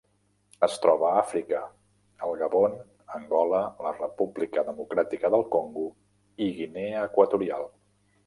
[0.67, 1.57] Es troba a Àfrica:
[2.27, 2.77] el Gabon,
[3.19, 5.87] Angola, la República Democràtica del Congo
[6.47, 7.69] i Guinea Equatorial.